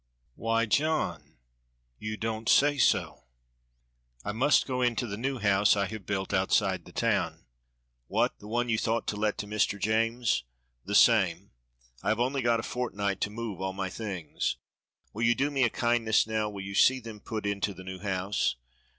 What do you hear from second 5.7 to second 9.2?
I have built outside the town." "What, the one you thought to